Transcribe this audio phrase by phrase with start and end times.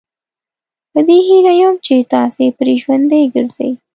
[0.91, 3.71] په دې هیله یم چې تاسي پرې ژوندي ګرځئ.